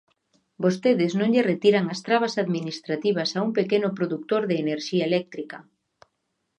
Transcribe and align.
Vostedes 0.63 1.11
non 1.19 1.29
lle 1.33 1.47
retiran 1.51 1.85
as 1.93 1.99
trabas 2.07 2.33
administrativas 2.43 3.29
a 3.33 3.39
un 3.47 3.51
pequeno 3.59 3.89
produtor 3.97 4.41
de 4.49 4.55
enerxía 4.63 5.03
eléctrica. 5.11 5.57